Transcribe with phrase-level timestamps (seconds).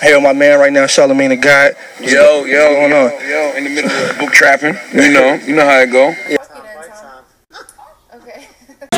[0.00, 1.74] I'm my man right now, Charlamagne the God.
[2.00, 3.28] Yo, yo, going yo, on?
[3.28, 4.76] yo, in the middle of book trapping.
[4.92, 6.14] You know, you know how it go.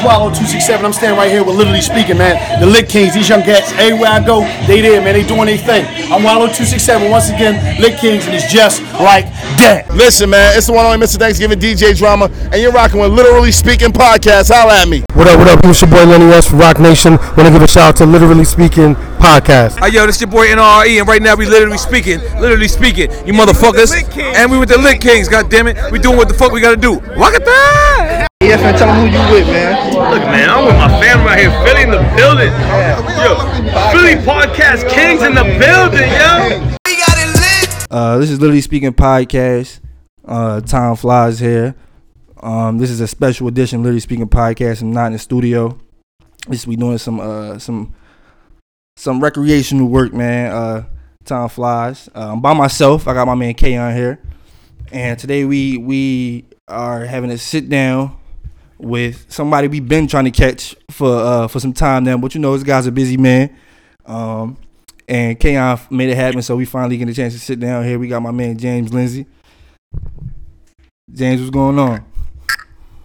[0.01, 0.85] Swallow 267.
[0.85, 2.41] I'm standing right here with literally speaking, man.
[2.59, 5.13] The Lit Kings, these young cats, everywhere I go, they there, man.
[5.13, 5.85] They doing their thing.
[6.11, 9.27] I'm Wallo 267 once again, Lit Kings, and it's just like
[9.61, 9.85] that.
[9.93, 11.19] Listen, man, it's the one only Mr.
[11.19, 14.51] Thanksgiving DJ Drama, and you're rocking with Literally Speaking Podcast.
[14.51, 15.05] Holla at me.
[15.13, 15.61] What up, what up?
[15.65, 17.17] It's your boy Lenny S from Roc Nation.
[17.37, 19.85] Want to give a shout out to Literally Speaking Podcast.
[19.85, 23.35] Hey, yo, this your boy NRE, and right now we literally speaking, literally speaking, you
[23.35, 23.93] motherfuckers.
[24.17, 25.77] And we with the Lit Kings, god damn it.
[25.93, 27.01] We doing what the fuck we gotta do.
[27.17, 28.59] Rock it down!
[28.59, 29.95] Yeah, man, tell them who you with, man.
[29.95, 32.53] Look, man, I'm with my family right here, Philly in the building.
[33.23, 33.37] Yo,
[33.93, 36.77] Philly Podcast Kings in the building, yo.
[37.91, 39.81] Uh, this is Literally Speaking Podcast.
[40.25, 41.75] Uh, Time Flies here.
[42.43, 44.83] Um, this is a special edition Literally Speaking Podcast.
[44.83, 45.79] I'm not in the studio.
[46.49, 47.95] This we doing some uh some
[48.97, 50.53] some recreational work, man.
[50.53, 50.85] Uh,
[51.25, 52.09] Time Flies.
[52.15, 53.07] Uh, I'm by myself.
[53.07, 54.21] I got my man K on here,
[54.93, 58.20] and today we we are having a sit down
[58.81, 62.17] with somebody we've been trying to catch for uh for some time now.
[62.17, 63.57] But you know, this guy's a busy man.
[64.07, 64.57] Um,
[65.09, 67.99] and Kayon made it happen, so we finally get a chance to sit down here.
[67.99, 69.27] We got my man James Lindsay.
[71.13, 72.05] James, what's going on?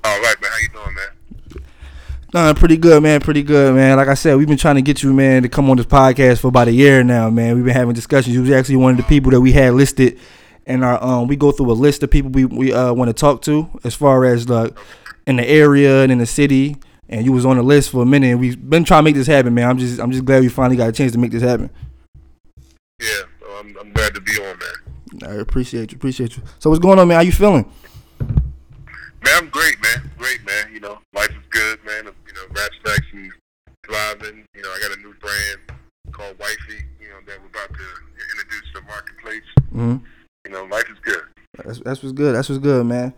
[0.04, 0.52] All right, man.
[0.52, 1.16] How you doing, man?
[2.34, 3.22] Nah, pretty good, man.
[3.22, 3.98] Pretty good, man.
[3.98, 6.42] Like I said, we've been trying to get you, man, to come on this podcast
[6.42, 7.56] for about a year now, man.
[7.56, 8.36] We've been having discussions.
[8.36, 10.20] You was actually one of the people that we had listed,
[10.68, 13.14] and our um, we go through a list of people we we uh want to
[13.14, 14.78] talk to as far as like
[15.28, 16.78] in the area and in the city.
[17.08, 18.32] And you was on the list for a minute.
[18.32, 19.70] And we've been trying to make this happen, man.
[19.70, 21.70] I'm just I'm just glad we finally got a chance to make this happen.
[23.00, 23.22] Yeah,
[23.60, 25.30] I'm, I'm glad to be on, man.
[25.30, 26.44] I appreciate you, appreciate you.
[26.60, 27.18] So what's going on, man?
[27.18, 27.72] How you feeling?
[28.20, 30.10] Man, I'm great, man.
[30.18, 30.74] Great, man.
[30.74, 32.06] You know, life is good, man.
[32.06, 33.32] You know, rap snacks and
[33.84, 34.46] driving.
[34.56, 35.80] You know, I got a new brand
[36.12, 36.86] called Wifey.
[37.00, 37.86] You know, that we're about to
[38.32, 39.42] introduce to the marketplace.
[39.74, 39.98] Mm-hmm.
[40.46, 41.24] You know, life is good.
[41.64, 42.36] That's that's what's good.
[42.36, 43.14] That's what's good, man.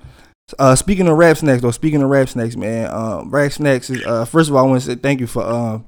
[0.58, 1.72] Uh, speaking of rap snacks, though.
[1.72, 2.90] Speaking of rap snacks, man.
[2.90, 4.24] Um, rap snacks is uh.
[4.24, 5.86] First of all, I want to say thank you for um.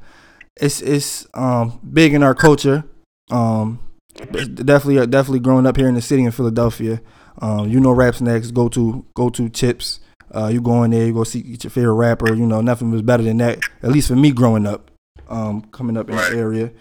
[0.57, 2.83] It's it's um big in our culture.
[3.31, 3.79] Um,
[4.15, 7.01] definitely definitely growing up here in the city in Philadelphia.
[7.41, 10.01] Um, you know, rap snacks go to go to chips.
[10.35, 12.35] Uh, you go in there, you go see your favorite rapper.
[12.35, 13.59] You know, nothing was better than that.
[13.81, 14.91] At least for me growing up,
[15.29, 16.71] um, coming up in the area.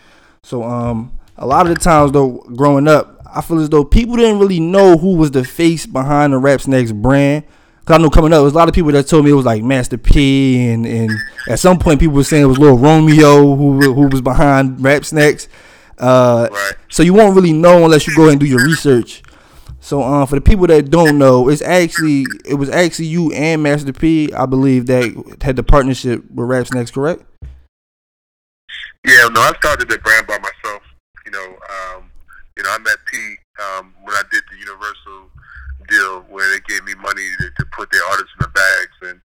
[0.42, 4.16] So um, a lot of the times though, growing up, I feel as though people
[4.16, 7.44] didn't really know who was the face behind the Rap Snacks brand.
[7.88, 9.34] Cause I know coming up, there was a lot of people that told me it
[9.34, 11.10] was like Master P, and and
[11.48, 15.06] at some point people were saying it was Little Romeo who who was behind Rap
[15.06, 15.48] Snacks.
[15.96, 16.74] Uh, Right.
[16.90, 19.22] so you won't really know unless you go ahead and do your research.
[19.80, 23.62] So um, for the people that don't know, it's actually it was actually you and
[23.62, 27.22] Master P, I believe, that had the partnership with Rap Snacks, correct?
[29.06, 30.82] Yeah, no, I started the brand by myself.
[31.24, 31.46] You know,
[31.96, 32.10] um,
[32.54, 33.16] you know, I met P
[33.62, 35.30] um, when I did the Universal
[35.88, 39.20] deal where they gave me money to, to put their artists in the bags, and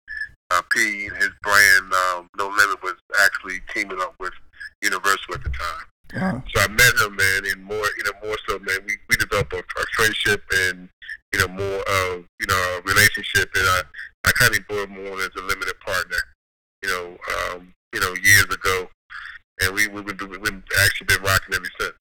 [0.52, 4.34] uh, P and his brand um, No Limit was actually teaming up with
[4.84, 5.86] Universal at the time.
[6.16, 9.16] Uh, So I met him, man, and more, you know, more so, man, we, we
[9.16, 10.90] developed a, a friendship and,
[11.32, 13.50] you know, more of, you know, a relationship.
[13.56, 13.82] And I,
[14.26, 16.18] I kind of brought him on as a limited partner,
[16.84, 17.18] you know,
[17.54, 18.90] um, you know, years ago.
[19.62, 21.96] And we, we, we, we've been actually been rocking ever since.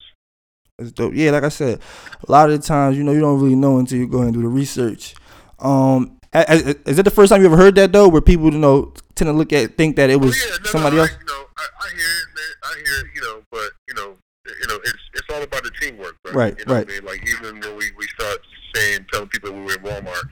[0.79, 1.08] It's dope.
[1.19, 1.79] Yeah, like I said,
[2.27, 4.33] a lot of the times, you know, you don't really know until you go and
[4.33, 5.15] do the research.
[5.59, 8.93] Um, is it the first time you ever heard that though, where people, you know,
[9.15, 11.11] tend to look at think that it was Oh, yeah, no, somebody no, else?
[11.11, 12.53] I, you know, I, I hear it, man.
[12.63, 14.15] I hear it, you know, but you know,
[14.45, 16.35] you know, it's it's all about the teamwork, right?
[16.35, 16.85] Right, you know right.
[16.85, 17.05] What I mean?
[17.05, 18.39] Like even when we we start
[18.73, 20.29] saying, telling people we were in Walmart,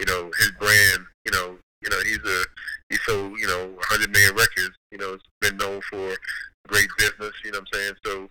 [0.00, 2.44] you know, his brand, you know, you know, he's a
[2.90, 4.76] he sold, you know, 100 million records.
[4.90, 6.14] You know, it's been known for
[6.68, 7.32] great business.
[7.44, 7.94] You know what I'm saying?
[8.04, 8.28] So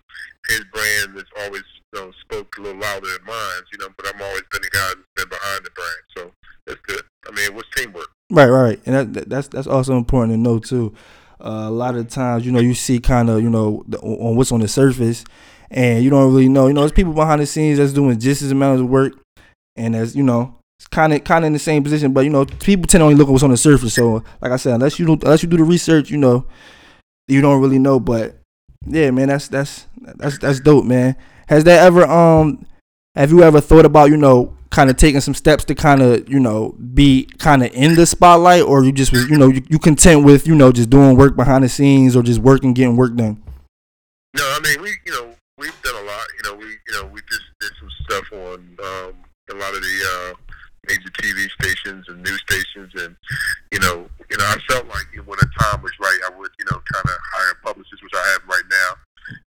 [0.48, 3.62] his brand has always, you know, spoke a little louder than mine.
[3.72, 6.02] You know, but I'm always been the guy that's been behind the brand.
[6.16, 6.32] So
[6.66, 7.02] it's good.
[7.26, 8.08] I mean, it was teamwork.
[8.32, 10.94] Right, right, and that, that, that's that's also important to know too.
[11.38, 14.36] Uh, a lot of times, you know, you see kind of, you know, the, on
[14.36, 15.22] what's on the surface,
[15.70, 16.66] and you don't really know.
[16.66, 19.12] You know, there's people behind the scenes that's doing just as amount of work,
[19.76, 22.14] and as you know, it's kind of kind of in the same position.
[22.14, 23.92] But you know, people tend to only look at what's on the surface.
[23.92, 26.46] So, like I said, unless you do, unless you do the research, you know,
[27.28, 28.00] you don't really know.
[28.00, 28.38] But
[28.86, 31.16] yeah, man, that's that's that's that's dope, man.
[31.48, 32.64] Has that ever um,
[33.14, 36.28] have you ever thought about, you know, kind of taking some steps to kind of
[36.28, 39.78] you know be kind of in the spotlight, or you just you know you, you
[39.78, 43.14] content with you know just doing work behind the scenes or just working getting work
[43.14, 43.40] done?
[44.34, 45.28] No, I mean we, you know,
[45.58, 46.26] we've done a lot.
[46.42, 49.12] You know, we, you know, we just did some stuff on um,
[49.50, 49.96] a lot of the
[50.32, 50.34] uh,
[50.88, 53.14] major TV stations and news stations, and
[53.70, 56.64] you know, you know, I felt like when the time was right, I would, you
[56.70, 58.90] know, kind of hire a publicist, which I have right now,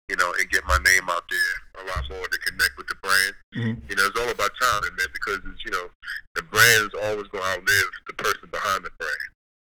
[0.10, 2.96] you know, and get my name out there a lot more to connect with the
[3.02, 3.34] brand.
[3.56, 3.80] Mm-hmm.
[3.90, 5.88] You know, it's all about timing, man, because it's, you know,
[6.36, 9.24] the brand is always going to outlive the person behind the brand.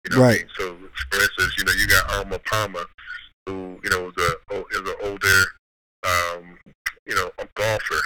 [0.06, 0.42] You know what I Right.
[0.46, 0.50] mean?
[0.58, 0.78] So,
[1.12, 2.86] for instance, you know, you got Arnold Palmer,
[3.46, 4.32] who, you know, is a
[4.72, 5.40] is an older,
[6.06, 6.58] um,
[7.06, 8.02] you know, a golfer,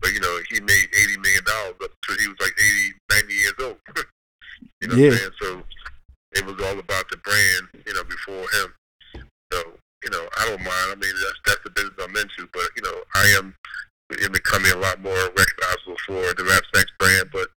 [0.00, 3.34] but you know, he made eighty million dollars up till he was like 80, 90
[3.34, 3.76] years old.
[4.80, 5.10] you know Yeah.
[5.10, 5.30] what I'm saying?
[5.40, 5.62] So
[6.32, 8.74] it was all about the brand, you know, before him.
[9.52, 9.58] So,
[10.04, 10.88] you know, I don't mind.
[10.92, 13.54] I mean, that's that's the business I'm into, but you know, I am
[14.22, 16.62] in becoming a lot more recognizable for the Rap
[16.98, 17.28] brand.
[17.32, 17.48] But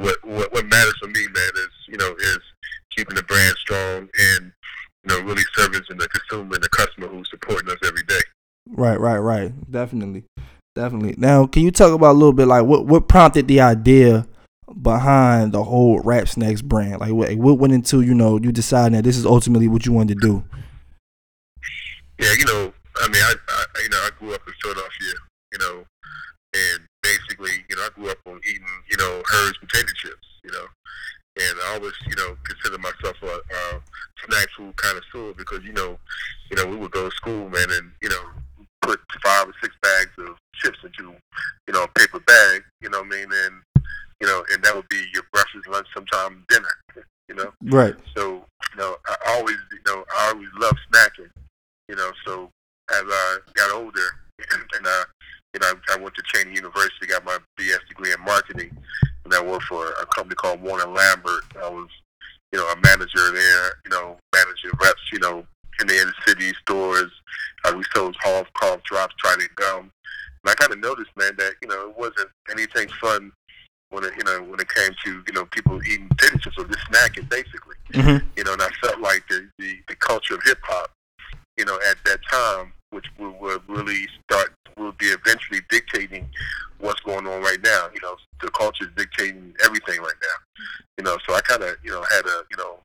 [0.00, 2.38] what what what matters for me, man, is you know, is
[2.90, 4.52] keeping the brand strong and
[5.04, 8.20] you know, really servicing the consumer and the customer who's supporting us every day.
[8.70, 9.70] Right, right, right.
[9.70, 10.24] Definitely,
[10.74, 11.14] definitely.
[11.18, 14.26] Now, can you talk about a little bit like what what prompted the idea
[14.80, 17.00] behind the whole Rap Snacks brand?
[17.00, 19.92] Like what what went into you know you deciding that this is ultimately what you
[19.92, 20.44] wanted to do?
[22.18, 22.72] Yeah, you know,
[23.02, 25.14] I mean, I, I you know, I grew up in Philadelphia,
[25.52, 25.84] you know,
[26.54, 30.52] and basically, you know, I grew up on eating, you know, Herr's potato chips, you
[30.52, 30.66] know,
[31.36, 33.80] and I always, you know, consider myself a, a
[34.26, 35.98] snack food connoisseur because, you know,
[36.50, 39.74] you know, we would go to school, man, and you know, put five or six
[39.82, 41.14] bags of chips into,
[41.66, 43.84] you know, a paper bag, you know what I mean, and
[44.20, 47.52] you know, and that would be your breakfast, lunch, sometime dinner, you know.
[47.62, 47.94] Right.
[48.16, 51.30] So, you know, I always, you know, I always loved snacking,
[51.88, 52.10] you know.
[52.24, 52.50] So
[52.90, 54.08] as I got older,
[54.50, 55.04] and I,
[55.52, 58.76] you know, I went to Cheyney University, got my BS degree in marketing,
[59.24, 61.44] and I worked for a company called Warner Lambert.
[61.62, 61.88] I was,
[62.52, 65.46] you know, a manager there, you know, managing reps, you know,
[65.80, 67.10] in the inner city stores.
[67.64, 69.90] Uh, we sold Halls cough drops, trident gum.
[70.44, 73.32] And I kind of noticed, man, that you know it wasn't anything fun
[73.90, 76.86] when it, you know, when it came to you know people eating potato or just
[76.90, 77.76] snacking, basically.
[77.92, 78.26] Mm-hmm.
[78.36, 80.90] You know, and I felt like the the, the culture of hip hop,
[81.56, 86.28] you know, at that time, which would, would really start, would be eventually dictating
[86.78, 87.88] what's going on right now.
[87.94, 90.64] You know, the culture is dictating everything right now.
[90.98, 92.78] You know, so I kind of, you know, had a, you know,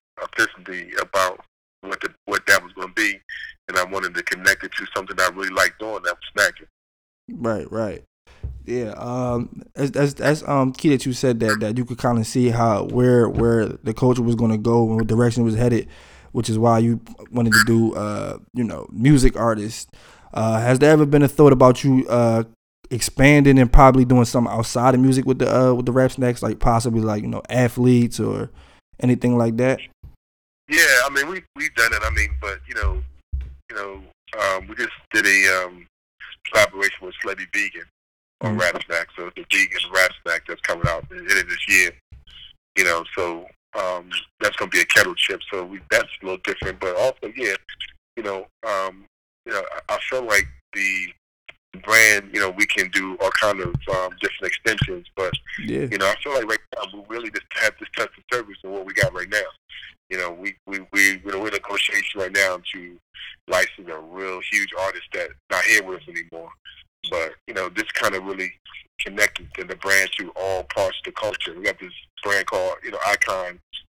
[1.02, 1.40] about
[1.82, 3.20] what the what that was going to be,
[3.68, 6.68] and I wanted to connect it to something I really liked doing, that was snacking.
[7.32, 8.04] Right, right.
[8.66, 12.50] Yeah, um, that's, um key that you said that that you could kind of see
[12.50, 15.88] how where where the culture was going to go and what direction it was headed,
[16.34, 17.02] which is why you
[17.32, 19.88] wanted to do uh you know music artists.
[20.32, 22.44] Uh, has there ever been a thought about you uh
[22.92, 26.44] expanding and probably doing something outside of music with the uh with the rap snacks,
[26.44, 28.52] like possibly like you know athletes or
[29.00, 29.80] anything like that?
[30.70, 32.02] Yeah, I mean we we've done it.
[32.04, 33.02] I mean, but you know,
[33.70, 34.02] you know,
[34.40, 35.86] um, we just did a um,
[36.52, 37.86] collaboration with Slutty Vegan
[38.42, 38.62] on Mhm.
[38.62, 39.08] Rap Snack.
[39.16, 41.92] So it's a vegan rap snack that's coming out in, in this year.
[42.78, 45.42] You know, so um, that's going to be a kettle chip.
[45.52, 46.80] So we, that's a little different.
[46.80, 47.56] But also, yeah,
[48.16, 49.06] you know, um,
[49.46, 51.08] you know, I, I feel like the
[51.84, 55.06] brand, you know, we can do all kind of um, different extensions.
[55.16, 55.88] But Yeah.
[55.92, 58.58] you know, I feel like right now we really just have this touch of service
[58.64, 59.44] in what we got right now.
[60.10, 62.98] You know, we we we you know, we're in negotiation right now to
[63.48, 66.50] license a real huge artist that's not here with us anymore.
[67.10, 68.52] But you know, this kind of really
[69.00, 71.54] connected to the brand to all parts of the culture.
[71.56, 71.94] We got this
[72.24, 73.60] brand called you know Icon,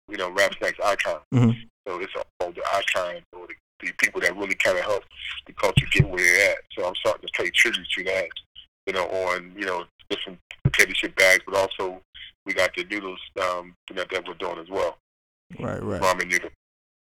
[0.10, 1.20] you know Rap Snacks Icon.
[1.34, 1.56] Mhm.
[1.88, 5.04] So it's all the icon or the, the people that really kind of help
[5.48, 6.58] the culture get where they're at.
[6.78, 8.28] So I'm starting to pay tribute to that.
[8.88, 12.02] You know, on you know different potato chip bags, but also
[12.46, 14.98] we got the noodles um, you know, that we're doing as well.
[15.60, 16.02] Right, right.
[16.02, 16.50] Ramen noodle.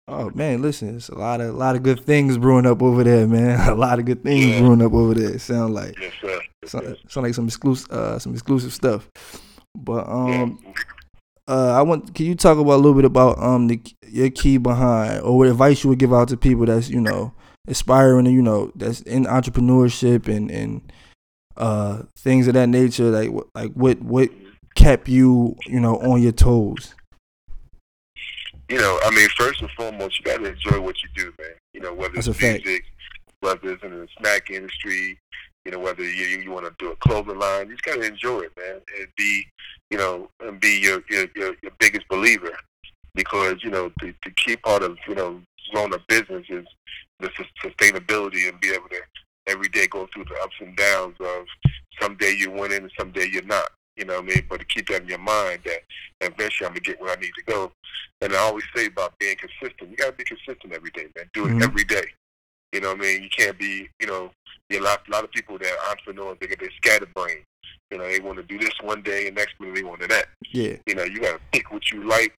[0.07, 3.03] Oh man, listen, it's a lot of a lot of good things brewing up over
[3.03, 3.59] there, man.
[3.69, 5.37] A lot of good things brewing up over there.
[5.39, 6.41] Sound like Yes, sir.
[6.65, 9.09] sound, sound like some exclusive uh some exclusive stuff.
[9.75, 10.59] But um
[11.47, 14.57] uh I want can you talk about a little bit about um the your key
[14.57, 17.33] behind or what advice you would give out to people that's, you know,
[17.67, 20.91] aspiring and you know, that's in entrepreneurship and and
[21.57, 24.29] uh things of that nature like what like what what
[24.75, 26.95] kept you, you know, on your toes.
[28.69, 31.55] you know, I mean, first and foremost, you got to enjoy what you do, man.
[31.73, 32.65] You know, whether That's it's a fact.
[32.65, 32.85] music,
[33.41, 35.19] whether it's in the snack industry,
[35.65, 37.95] you know, whether you you, you want to do a clothing line, you just got
[37.95, 39.45] to enjoy it, man, and be,
[39.89, 42.51] you know, and be your your your, your biggest believer,
[43.15, 45.41] because you know the the key part of you know
[45.73, 46.65] growing a business is
[47.19, 48.99] the sus- sustainability and be able to
[49.47, 51.45] every day go through the ups and downs of
[51.99, 53.69] someday you're winning and someday you're not.
[53.97, 54.45] You know what I mean?
[54.49, 55.81] But to keep that in your mind that
[56.21, 57.71] eventually I'm gonna get where I need to go.
[58.21, 59.91] And I always say about being consistent.
[59.91, 61.29] You gotta be consistent every day, man.
[61.33, 61.63] Do it Mhm.
[61.63, 62.05] every day.
[62.71, 63.23] You know what I mean?
[63.23, 64.31] You can't be, you know,
[64.71, 67.39] a lot, a lot of people that are entrepreneurs, they get their scatterbrain.
[67.89, 70.07] You know, they want to do this one day, and next minute they want to
[70.07, 70.27] that.
[70.51, 70.77] Yeah.
[70.85, 72.33] You know, you got to pick what you like,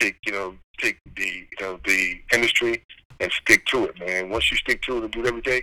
[0.00, 2.82] take, you know, take the, you know, the industry
[3.20, 4.30] and stick to it, man.
[4.30, 5.62] Once you stick to it and do it every day,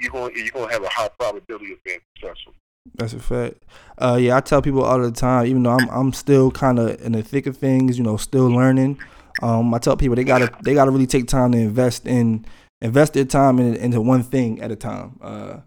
[0.00, 2.54] you're going, you're going to have a high probability of being successful.
[2.94, 3.62] That's a fact.
[3.98, 7.00] Uh, yeah, I tell people all the time, even though I'm I'm still kind of
[7.00, 8.98] in the thick of things, you know, still learning.
[9.42, 12.44] Um, I tell people they gotta they gotta really take time to invest in
[12.84, 15.18] invest their time in, into one thing at a time.
[15.20, 15.60] Uh,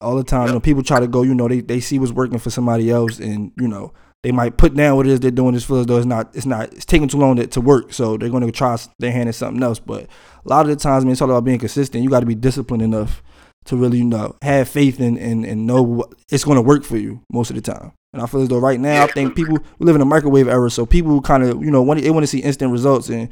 [0.00, 2.12] all the time, you know, people try to go, you know, they they see what's
[2.12, 3.92] working for somebody else, and you know,
[4.22, 5.54] they might put down what it is they're doing.
[5.54, 7.92] Just feel as though it's not it's not it's taking too long to, to work,
[7.92, 9.78] so they're going to try their hand at something else.
[9.78, 12.04] But a lot of the times, I mean, it's all about being consistent.
[12.04, 13.22] You got to be disciplined enough
[13.66, 16.84] to really, you know, have faith and and, and know what, it's going to work
[16.84, 17.92] for you most of the time.
[18.12, 20.48] And I feel as though right now, I think people we live in a microwave
[20.48, 23.28] era, so people kind of, you know, want they want to see instant results and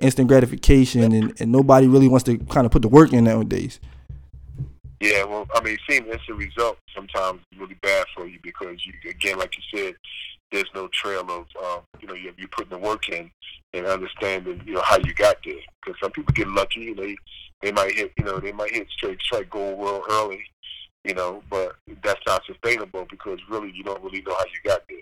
[0.00, 3.80] instant gratification, and, and nobody really wants to kind of put the work in nowadays.
[5.00, 8.92] Yeah, well, I mean, seeing instant results sometimes is really bad for you because you,
[9.08, 9.94] again, like you said,
[10.52, 13.30] there's no trail of, um, you know, you you putting the work in
[13.72, 15.54] and understanding, you know, how you got there.
[15.80, 17.16] Because some people get lucky, you know, they
[17.62, 20.42] they might hit, you know, they might hit straight strike gold real early,
[21.04, 24.82] you know, but that's not sustainable because really you don't really know how you got
[24.88, 24.98] there,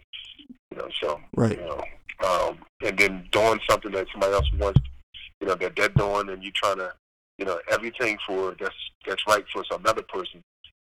[0.70, 0.88] you know.
[1.00, 1.58] So, Right.
[1.58, 1.82] you know,
[2.24, 4.80] um, and then doing something that somebody else wants,
[5.40, 6.92] you know, that they're dead doing, and you're trying to,
[7.38, 8.74] you know, everything for that's
[9.06, 10.42] that's right for some other person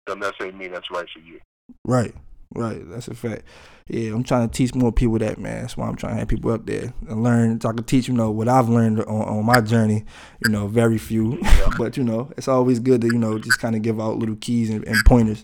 [0.05, 1.39] doesn't necessarily mean that's right for you.
[1.85, 2.13] Right,
[2.53, 2.81] right.
[2.89, 3.43] That's a fact.
[3.87, 5.61] Yeah, I'm trying to teach more people that, man.
[5.61, 7.59] That's why I'm trying to have people up there and learn.
[7.59, 10.05] So I can teach, you know, what I've learned on, on my journey.
[10.43, 11.41] You know, very few,
[11.77, 14.37] but you know, it's always good to you know just kind of give out little
[14.37, 15.43] keys and, and pointers.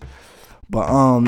[0.70, 1.26] But um,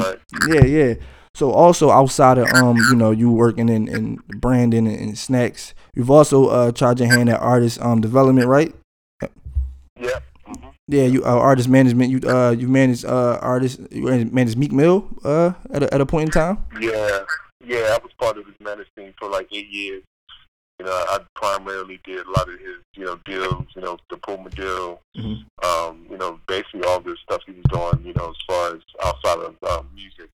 [0.49, 0.95] yeah, yeah.
[1.35, 5.75] So also outside of um, you know, you working in, in branding and, and snacks,
[5.95, 8.75] you've also uh tried your hand at artist um development, right?
[9.99, 10.19] Yeah.
[10.89, 12.11] Yeah, you uh, artist management.
[12.11, 16.07] You uh you managed uh artist you managed Meek Mill uh at a, at a
[16.07, 16.65] point in time.
[16.81, 17.25] Yeah,
[17.65, 20.03] yeah, I was part of his management for like eight years.
[20.81, 24.17] You know, I primarily did a lot of his, you know, deals, you know, the
[24.17, 25.01] Puma deal,
[25.63, 28.81] um, you know, basically all the stuff he was doing, you know, as far as
[29.05, 30.31] outside of um, music.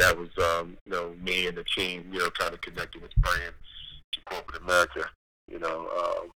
[0.00, 3.14] That was, um, you know, me and the team, you know, kind of connecting with
[3.16, 3.52] brand
[4.12, 5.04] to corporate America.
[5.50, 6.30] You know, um,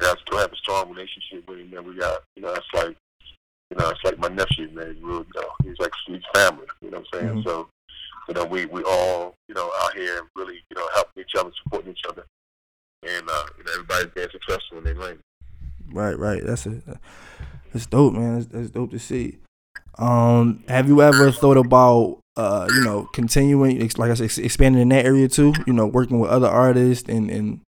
[0.00, 2.96] I still have a strong relationship with him, and we got, you know, that's like,
[3.70, 4.96] you know, it's like my nephew, man.
[5.02, 6.66] Really, you know, he's like he's family.
[6.80, 7.42] You know what I'm saying?
[7.42, 7.44] Mhm.
[7.44, 7.68] So,
[8.28, 11.50] you know, we we all, you know, out here really, you know, helping each other,
[11.62, 12.24] supporting each other,
[13.02, 15.18] and uh, you know, everybody's being successful in their lane.
[15.92, 16.42] Right, right.
[16.42, 16.80] That's a
[17.72, 18.36] that's dope, man.
[18.36, 19.38] That's, that's dope to see.
[19.98, 24.88] Um, have you ever thought about uh, you know, continuing like I said, expanding in
[24.90, 25.52] that area too?
[25.66, 27.60] You know, working with other artists and and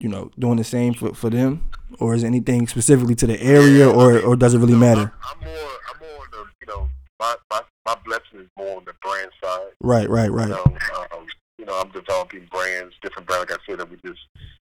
[0.00, 3.88] you know, doing the same for for them, or is anything specifically to the area,
[3.88, 5.12] or or does it really matter?
[5.24, 6.88] I'm more, I'm more on the, you know,
[7.20, 9.72] my my my blessing is more on the brand side.
[9.80, 10.48] Right, right, right.
[10.48, 10.78] You know,
[11.12, 11.26] um,
[11.58, 13.50] you know, I'm developing brands, different brands.
[13.50, 14.20] Like I said, that we just,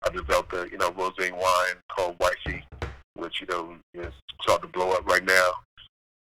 [0.04, 2.64] I developed a, you know, rosé wine called Wifey,
[3.16, 5.52] which, you know, is starting to blow up right now.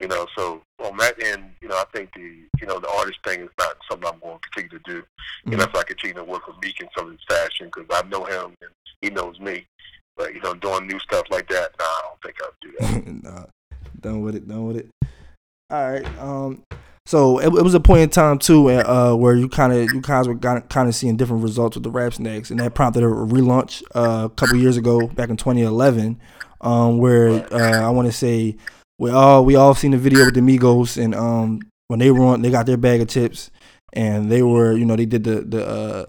[0.02, 2.22] You know, so on that end, you know, I think the,
[2.60, 5.04] you know, the artist thing is not something I'm going to continue to do.
[5.46, 7.86] You know, if I continue to work with Meek in some of his fashion, because
[7.92, 9.68] I know him and he knows me.
[10.18, 13.24] But, you know, doing new stuff like that, nah, I don't think I'll do that.
[13.24, 13.46] nah,
[14.00, 14.90] done with it, done with it.
[15.70, 16.20] All right.
[16.20, 16.64] Um.
[17.08, 20.02] So it, it was a point in time too, uh, where you kind of you
[20.02, 23.08] guys were kind of seeing different results with the rap snacks, and that prompted a
[23.08, 26.20] relaunch uh, a couple years ago, back in 2011,
[26.62, 28.56] um, where uh, I want to say
[29.02, 32.24] we all we all seen the video with the Migos, and um, when they were
[32.24, 33.50] on, they got their bag of chips,
[33.94, 36.06] and they were you know they did the the uh,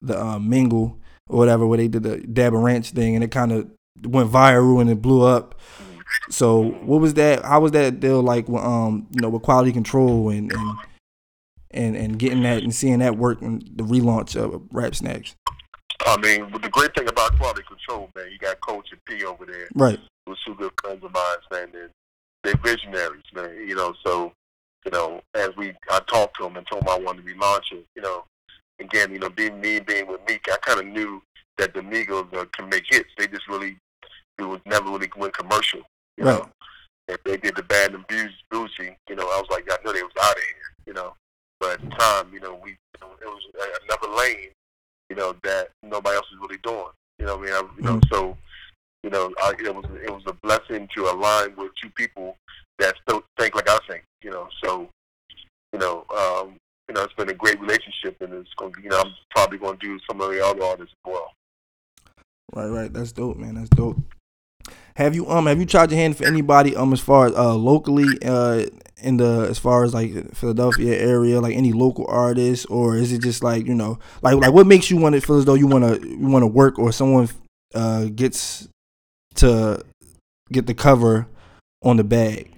[0.00, 3.32] the uh, mingle or whatever, where they did the dab and ranch thing, and it
[3.32, 3.68] kind of
[4.04, 5.58] went viral and it blew up.
[6.30, 7.44] So what was that?
[7.44, 8.48] How was that deal like?
[8.48, 10.78] with, Um, you know, with quality control and and
[11.72, 15.34] and, and getting that and seeing that work and the relaunch of Rap Snacks.
[16.06, 19.44] I mean, the great thing about quality control, man, you got Coach and P over
[19.44, 19.68] there.
[19.74, 19.98] Right.
[20.26, 21.68] Who's two good friends of mine, man.
[21.74, 21.90] And
[22.42, 23.54] they're visionaries, man.
[23.66, 24.32] You know, so,
[24.84, 27.38] you know, as we, I talked to them and told them I wanted to be
[27.38, 28.24] launching, you know,
[28.80, 31.22] again, you know, being me, being with Meek, I kind of knew
[31.58, 33.10] that the Migos uh, can make hits.
[33.16, 33.76] They just really,
[34.38, 35.80] it was never really went commercial,
[36.16, 36.38] you Right.
[36.38, 36.48] know.
[37.08, 40.02] If they did the Bad and Boujee, you know, I was like, I knew they
[40.02, 41.14] was out of here, you know.
[41.60, 43.42] But at the time, you know, we, you know, it was
[43.84, 44.50] another lane,
[45.10, 46.92] you know, that nobody else was really doing.
[47.18, 48.38] You know, what I mean, I, you know, so,
[49.02, 52.36] you know, I, it was it was a blessing to align with two people
[52.78, 54.04] that still think like I think.
[54.22, 54.88] You know, so,
[55.72, 56.56] you know, um,
[56.88, 58.72] you know, it's been a great relationship and it's going.
[58.82, 61.32] you know, I'm probably going to do some of the other artists as well.
[62.54, 62.92] Right, right.
[62.92, 63.54] That's dope, man.
[63.54, 63.98] That's dope.
[64.96, 67.54] Have you um have you tried your hand for anybody um as far as uh
[67.54, 68.66] locally uh
[69.02, 73.22] in the as far as like Philadelphia area like any local artists or is it
[73.22, 75.66] just like you know like like what makes you want to feel as though you
[75.66, 77.26] want to you want to work or someone
[77.74, 78.68] uh gets
[79.36, 79.82] to
[80.50, 81.26] get the cover
[81.82, 82.50] on the bag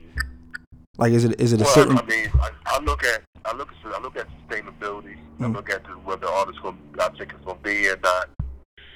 [0.99, 3.69] like is it is it a certain I mean, I, I look at I look
[3.71, 5.17] at I look at sustainability.
[5.41, 5.55] I Mm.
[5.55, 8.31] look at the, whether the artist going I think it's going to be or not.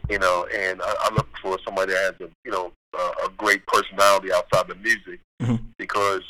[0.08, 3.28] You know, and I, I look for somebody that has a you know a, a
[3.36, 5.60] great personality outside the music Mhm.
[5.78, 6.22] because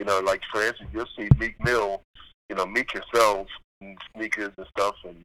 [0.00, 2.02] you know, like for instance, you'll see Meek Mill.
[2.50, 3.46] You know, Meek himself
[4.16, 5.16] sneakers and stuff and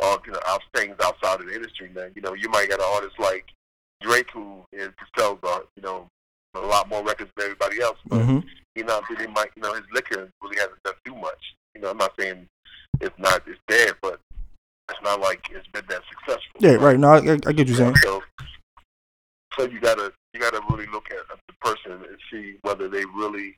[0.00, 1.90] all you know out things outside of the industry.
[1.94, 3.44] Man, you know, you might get an artist like
[4.00, 6.06] Drake who is sells uh, you know
[6.54, 8.44] a lot more records than everybody else, but Mhm.
[8.74, 11.54] he not really might you know his liquor really hasn't done too much.
[11.74, 12.46] You know, I'm not saying
[13.00, 14.20] it's not it's dead, but
[14.88, 16.60] it's not like it's been that successful.
[16.60, 18.22] yeah right no I, I get you're saying So,
[19.56, 23.56] so you gotta you gotta really look at the person and see whether they really,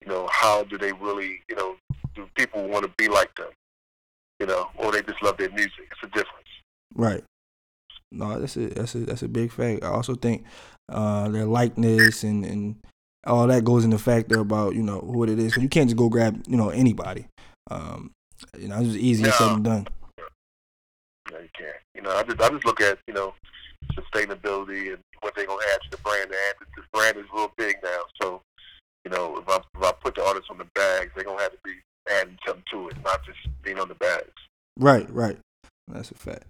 [0.00, 1.76] you know, how do they really, you know,
[2.14, 3.50] do people want to be like them,
[4.38, 5.88] you know, or they just love their music.
[5.90, 6.48] It's a difference.
[6.94, 7.24] Right.
[8.14, 9.84] No, that's a that's a that's a big fact.
[9.84, 10.44] I also think
[10.88, 12.76] uh, their likeness and and
[13.26, 15.54] all that goes into factor about you know what it is.
[15.54, 17.26] 'Cause you can't just go grab you know anybody.
[17.70, 18.12] Um,
[18.58, 19.88] you know, it's just easier said than done.
[21.30, 21.76] Know, you can't.
[21.94, 23.34] You know, I just I just look at you know
[23.94, 26.30] sustainability and what they're gonna add to the brand.
[26.30, 28.42] And the brand is real big now, so
[29.04, 31.52] you know if I if I put the artists on the bags, they're gonna have
[31.52, 31.72] to be
[32.10, 34.30] adding something to it, not just being on the bags.
[34.78, 35.38] Right, right.
[35.88, 36.44] That's a fact.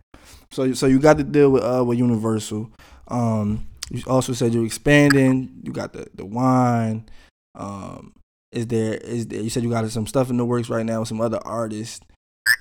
[0.51, 2.71] So so you got to deal with uh with Universal.
[3.09, 5.61] Um, you also said you're expanding.
[5.63, 7.09] You got the the wine.
[7.55, 8.15] Um,
[8.53, 11.01] is there is there, you said you got some stuff in the works right now
[11.01, 12.01] with some other artists.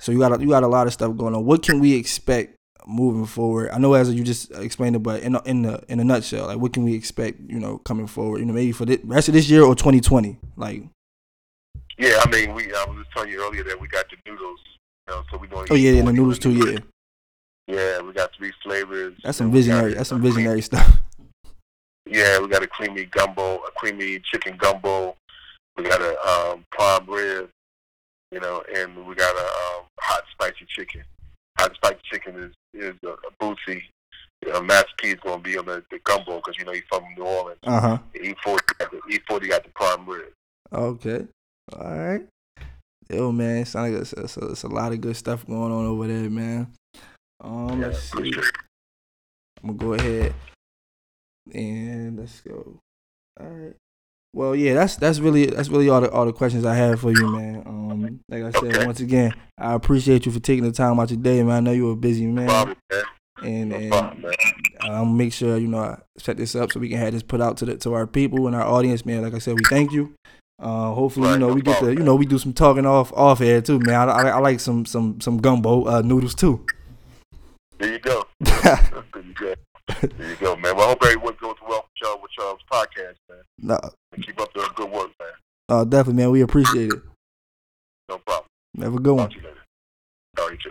[0.00, 1.44] So you got a, you got a lot of stuff going on.
[1.44, 2.56] What can we expect
[2.86, 3.70] moving forward?
[3.70, 6.46] I know as you just explained it, but in a, in the in a nutshell,
[6.46, 7.38] like what can we expect?
[7.48, 8.38] You know, coming forward.
[8.40, 10.38] You know, maybe for the rest of this year or 2020.
[10.56, 10.82] Like,
[11.98, 14.60] Yeah, I mean, we I was just telling you earlier that we got the noodles.
[15.08, 15.68] You know, so we going.
[15.70, 16.52] oh yeah, and the noodles too.
[16.52, 16.78] Yeah,
[17.66, 19.14] Yeah, we got three flavors.
[19.22, 19.94] that's some got visionary.
[19.94, 21.00] That's some visionary stuff.
[22.06, 25.16] Yeah, we got a creamy gumbo, a creamy chicken gumbo.
[25.76, 27.48] We got a um, prime rib,
[28.30, 31.02] you know, and we got a um, hot spicy chicken.
[31.58, 33.82] Hot spicy chicken is is a, a Boosie.
[34.44, 36.72] You know, Master P is going to be on the, the gumbo because you know
[36.72, 37.58] he's from New Orleans.
[37.64, 37.98] Uh huh.
[38.22, 38.64] E forty,
[39.10, 40.30] E forty got the prime rib.
[40.72, 41.26] Okay.
[41.72, 42.26] All right.
[43.08, 45.86] Yo, man, it sounds like it's, it's, it's a lot of good stuff going on
[45.86, 46.66] over there, man.
[47.44, 48.32] Um, let's see.
[49.62, 50.34] I'm gonna go ahead
[51.52, 52.80] and let's go.
[53.38, 53.74] All right.
[54.32, 57.12] Well, yeah, that's that's really that's really all the all the questions I have for
[57.12, 57.62] you, man.
[57.66, 61.20] Um, like I said, once again, I appreciate you for taking the time out your
[61.20, 61.56] day, man.
[61.56, 62.74] I know you're a busy man,
[63.42, 63.94] and and
[64.80, 67.22] I'm gonna make sure you know I set this up so we can have this
[67.22, 69.22] put out to the to our people and our audience, man.
[69.22, 70.14] Like I said, we thank you.
[70.58, 73.42] Uh, hopefully, you know, we get to you know we do some talking off off
[73.42, 74.08] air too, man.
[74.08, 76.64] I, I, I like some some some gumbo uh, noodles too.
[79.34, 79.58] Good.
[80.16, 80.76] There you go, man.
[80.76, 83.42] Well, I hope everyone goes well with y'all with y'all's podcast, man.
[83.58, 83.78] No.
[84.12, 85.28] And keep up the good work, man.
[85.68, 86.30] Oh, definitely, man.
[86.30, 87.02] We appreciate it.
[88.08, 88.48] No problem.
[88.80, 89.30] Have a good Talk one.
[89.32, 90.52] You later.
[90.52, 90.70] You too.